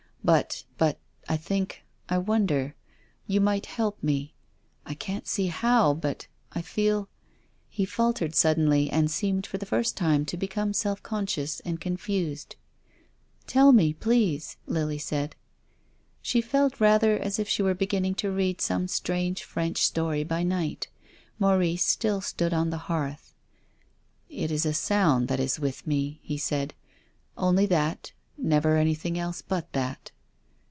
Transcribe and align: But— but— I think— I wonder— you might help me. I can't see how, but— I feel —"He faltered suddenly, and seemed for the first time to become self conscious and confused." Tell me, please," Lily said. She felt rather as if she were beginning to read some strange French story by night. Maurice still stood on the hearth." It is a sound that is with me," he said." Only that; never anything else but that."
But— 0.23 0.65
but— 0.77 0.99
I 1.27 1.35
think— 1.35 1.83
I 2.09 2.19
wonder— 2.19 2.75
you 3.25 3.41
might 3.41 3.65
help 3.65 4.03
me. 4.03 4.35
I 4.85 4.93
can't 4.93 5.27
see 5.27 5.47
how, 5.47 5.95
but— 5.95 6.27
I 6.53 6.61
feel 6.61 7.09
—"He 7.69 7.85
faltered 7.85 8.35
suddenly, 8.35 8.87
and 8.91 9.09
seemed 9.09 9.47
for 9.47 9.57
the 9.57 9.65
first 9.65 9.97
time 9.97 10.25
to 10.27 10.37
become 10.37 10.73
self 10.73 11.01
conscious 11.01 11.59
and 11.61 11.81
confused." 11.81 12.55
Tell 13.47 13.71
me, 13.71 13.93
please," 13.93 14.57
Lily 14.77 14.99
said. 14.99 15.35
She 16.21 16.39
felt 16.39 16.79
rather 16.79 17.17
as 17.17 17.39
if 17.39 17.49
she 17.49 17.63
were 17.63 17.73
beginning 17.73 18.13
to 18.21 18.31
read 18.31 18.61
some 18.61 18.87
strange 18.87 19.43
French 19.43 19.81
story 19.83 20.23
by 20.23 20.43
night. 20.43 20.87
Maurice 21.39 21.83
still 21.83 22.21
stood 22.21 22.53
on 22.53 22.69
the 22.69 22.77
hearth." 22.85 23.33
It 24.29 24.51
is 24.51 24.67
a 24.67 24.71
sound 24.73 25.29
that 25.29 25.39
is 25.39 25.59
with 25.59 25.87
me," 25.87 26.19
he 26.21 26.37
said." 26.37 26.75
Only 27.39 27.65
that; 27.65 28.11
never 28.43 28.75
anything 28.77 29.19
else 29.19 29.43
but 29.43 29.71
that." 29.73 30.09